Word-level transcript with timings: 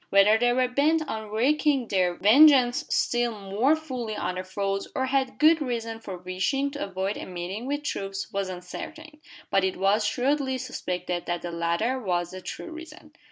Whether 0.09 0.39
they 0.39 0.51
were 0.51 0.67
bent 0.67 1.07
on 1.07 1.29
wreaking 1.29 1.89
their 1.89 2.15
vengeance 2.15 2.85
still 2.89 3.39
more 3.39 3.75
fully 3.75 4.15
on 4.15 4.33
their 4.33 4.43
foes, 4.43 4.87
or 4.95 5.05
had 5.05 5.37
good 5.37 5.61
reason 5.61 5.99
for 5.99 6.17
wishing 6.17 6.71
to 6.71 6.83
avoid 6.83 7.17
a 7.17 7.27
meeting 7.27 7.67
with 7.67 7.83
troops, 7.83 8.31
was 8.33 8.49
uncertain; 8.49 9.21
but 9.51 9.63
it 9.63 9.77
was 9.77 10.03
shrewdly 10.03 10.57
suspected 10.57 11.27
that 11.27 11.43
the 11.43 11.51
latter 11.51 11.99
was 11.99 12.31
the 12.31 12.41
true 12.41 12.71
reason. 12.71 13.13